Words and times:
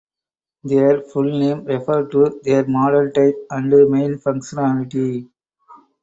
Their 0.63 1.03
full 1.03 1.29
name 1.37 1.65
refers 1.65 2.09
to 2.09 2.41
their 2.43 2.65
model 2.65 3.11
type 3.11 3.35
and 3.51 3.69
main 3.69 4.15
functionality. 4.17 5.29